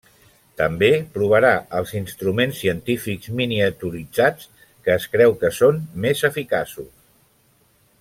[0.59, 1.51] També provarà
[1.81, 4.49] els instruments científics miniaturitzats,
[4.87, 6.93] que es creu que són més eficaços.